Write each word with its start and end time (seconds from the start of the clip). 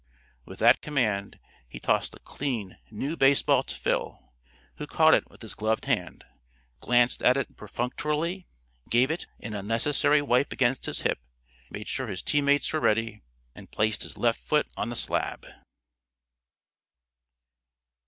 With 0.47 0.57
that 0.57 0.81
command, 0.81 1.39
he 1.69 1.79
tossed 1.79 2.15
a 2.15 2.19
clean, 2.21 2.79
new 2.89 3.15
baseball 3.15 3.61
to 3.61 3.75
Phil, 3.75 4.33
who 4.79 4.87
caught 4.87 5.13
it 5.13 5.29
with 5.29 5.43
his 5.43 5.53
gloved 5.53 5.85
hand, 5.85 6.25
glanced 6.79 7.21
at 7.21 7.37
it 7.37 7.55
perfunctorily, 7.55 8.47
gave 8.89 9.11
it 9.11 9.27
an 9.41 9.53
unnecessary 9.53 10.23
wipe 10.23 10.51
against 10.51 10.87
his 10.87 11.01
hip, 11.01 11.19
made 11.69 11.87
sure 11.87 12.07
his 12.07 12.23
teammates 12.23 12.73
were 12.73 12.79
ready, 12.79 13.21
and 13.53 13.69
placed 13.69 14.01
his 14.01 14.17
left 14.17 14.39
foot 14.39 14.65
on 14.75 14.89
the 14.89 14.95
slab. 14.95 15.45